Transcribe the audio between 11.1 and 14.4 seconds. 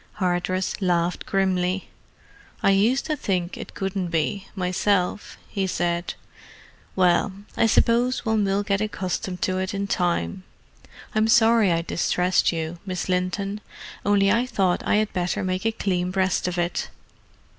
I'm sorry I distressed you, Miss Linton—only